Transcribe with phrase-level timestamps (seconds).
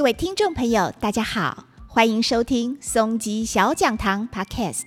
[0.00, 4.84] 各位听众朋友，大家好，欢迎收听松鸡小讲堂 Podcast。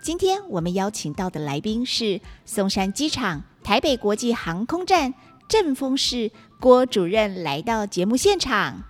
[0.00, 5.12] 今天我们邀请到的来宾是松山机场台北国际航空站
[5.48, 6.30] 正风室
[6.60, 8.84] 郭主任来到节目现场。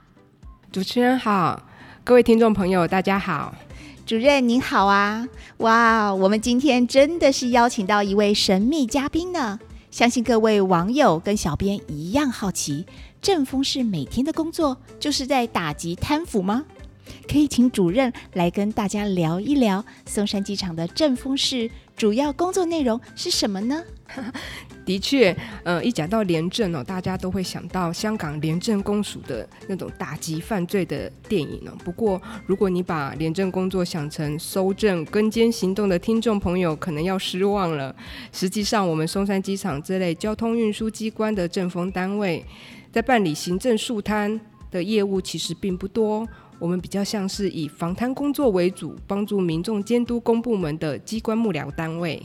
[0.71, 1.63] 主持人好，
[2.05, 3.55] 各位听众朋友，大家好。
[4.05, 5.27] 主任您好啊！
[5.57, 9.59] 哇，我们今天真的是邀请到一位神秘嘉宾呢。
[9.91, 12.85] 相信各位网友跟小编一样好奇，
[13.27, 16.65] 正风室每天的工作就是在打击贪腐吗？
[17.29, 23.83] 可以请主任来跟大家聊一聊松山机场的正风室主要工作内容是什么呢？
[24.87, 31.77] 的确，呃，一讲到廉政哦，大家都会想到香港廉政公署的那种打击犯罪的电影哦。
[31.85, 37.93] 不过，如果你把廉政工作想成搜证、跟监行动的听众朋友，可能要失望了。
[38.33, 42.45] 实际上，我们松山机场这类交通运输机关的政风单位，
[42.97, 46.27] 在办理行政肃摊的业务其实并不多。
[46.59, 52.23] 我们比较像是以防贪工作为主，帮助民众监督公部门的机关幕僚单位。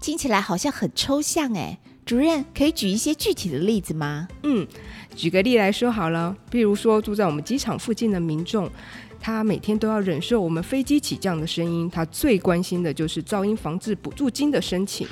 [0.00, 4.26] 听起来好像很抽象哎，主任可以举一些具体的例子吗？
[4.42, 4.66] 嗯，
[5.14, 8.68] 举个例来说好了，比如说住在我们机场附近的民众，
[9.20, 15.06] 他每天都要忍受我们飞机起降的声音，他最关心的就是噪音防治补助金的申请。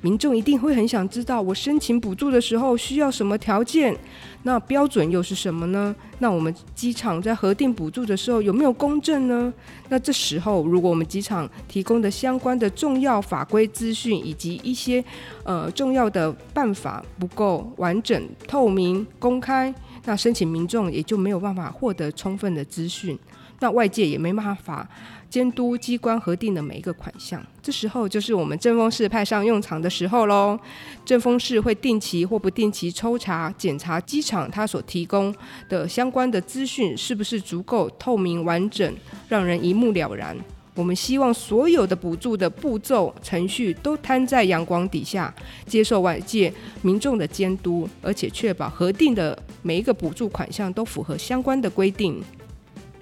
[0.00, 3.96] 民众一定会很想知道，我申请补助的时候需要什么条件？
[4.44, 5.94] 那标准又是什么呢？
[6.20, 9.52] 那我们机场在核定补助的时候有没有公正呢？
[9.88, 15.04] 那这时候，如果我们机场提供的相关的重要法规资讯以及一些
[15.42, 19.74] 呃重要的办法不够完整、透明、公开，
[20.08, 23.18] 那申请民众也就没有办法获得充分的资讯，
[23.60, 24.88] 那外界也没办法。
[25.28, 30.58] 监督机关核定的每一个款项，这时候就是我们正风室派上用场的时候喽。
[31.04, 35.34] 正风室会定期或不定期抽查检查机场它所提供
[35.68, 38.96] 的相关的资讯是不是足够透明完整，
[39.28, 40.34] 让人一目了然。
[40.78, 45.34] 我们希望所有的补助的步骤程序都摊在阳光底下，
[45.66, 52.22] 接受外界民众的监督，而且确保核定的每一个补助款项都符合相关的规定。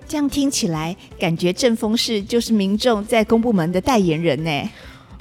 [0.09, 4.70] 这样听起来，感觉正风市就是民众在公部门的代言人呢。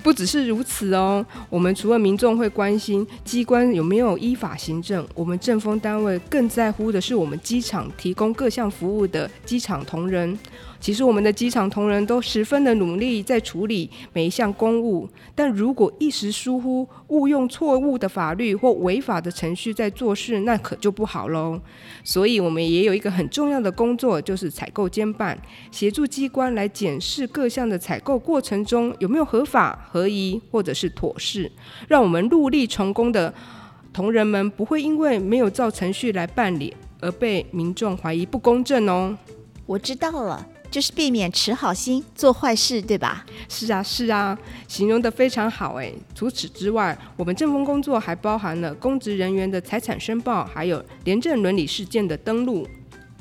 [0.01, 10.37] 不只是如此哦，我们除了民众会关心机关有没有依法行政，我们政风单位更在乎的是我们机场提供各项服务的机场同仁。
[10.85, 21.59] 其实我们的机场同仁都十分的努力在处理每一项公务，但如果一时疏忽，误用错误的法律或违法的程序在做事，那可就不好喽。
[22.03, 25.35] 所以，我们也有一个很重要的工作，就是采购监办，
[25.71, 31.51] 协助机关来检视各项的采购过程中有没有合法、合宜或者是妥适，
[31.87, 33.33] 让我们陆力成功的
[33.91, 39.17] 同仁们不会因为没有照程序来办理而被民众怀疑不公正哦。
[39.65, 40.47] 我知道了。
[40.71, 43.25] 就是避免持好心做坏事，对吧？
[43.47, 44.37] 是啊，是啊，
[44.67, 45.93] 形容的非常好诶。
[46.13, 52.67] 除此之外，我们政风工作还包含了公职人员的财产申报，还有廉政伦理事件的登录。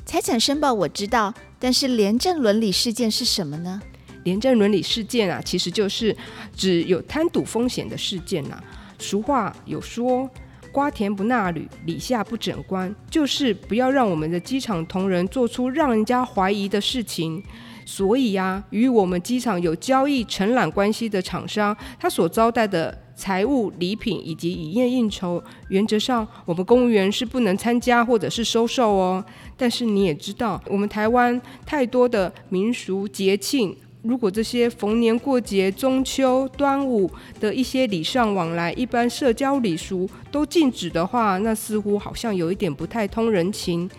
[0.05, 3.81] 财产申报我知道，但是廉政伦理事件是什么呢？
[4.23, 6.15] 廉政伦理事件啊，其实就是
[6.55, 8.61] 指有贪赌风险的事件呐。
[8.99, 10.29] 俗话有说。
[10.75, 17.41] 瓜田不纳履，李下不整官，就是不要让我们的机场同仁做出让人家怀疑的事情。
[17.85, 29.23] 所以呀，与我们机场有交易承揽关系的厂商，他所招待的财务礼品以及以宴应酬，原则上我们公务员是不能参加或者是收受哦。
[29.55, 33.73] 但是你也知道，我们台湾太多的民俗节庆。
[34.05, 43.89] 如果这些逢年过节、中秋、端午的一些礼尚往来、一般社交礼俗都禁止的话，那似乎好像有一点不太通人情。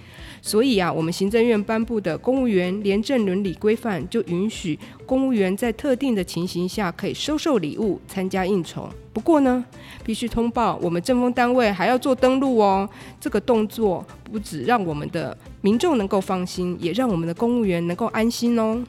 [0.41, 8.89] 所以啊，我们行政院颁布的公务员廉政伦理规范就允许公务员在特定的情形下可以收受礼物、参加应酬。
[9.13, 9.65] 不过呢，
[10.05, 12.89] 必须通报我们政风单位，还要做登录哦。
[13.21, 18.81] 这个动作不止让我们的民众能够放心，也让我们的公务员能够安心哦。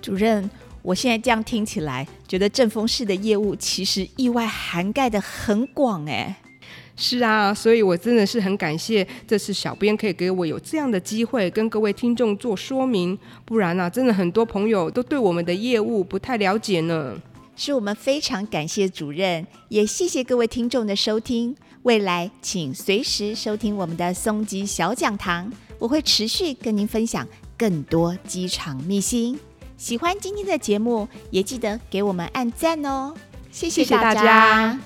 [0.00, 0.48] 主任，
[0.82, 6.36] 我现在这样听起来，觉得正风室的业务其实意外涵盖的很广哎。
[6.96, 17.16] 是啊，所以我真的是很感谢这次小编可以给我有这样的机会跟各位听众做说明，不然啊，真的很多朋友都对我们的业务不太了解呢。
[17.56, 21.56] 是我们非常感谢主任，也谢谢各位听众的收听。
[21.82, 27.26] 未来请随时收听我们的松吉小讲堂，我会持续跟您分享
[27.56, 29.38] 更多机场秘辛。
[29.80, 33.14] 喜欢今天的节目，也记得给我们按赞哦！
[33.50, 34.78] 谢谢大家。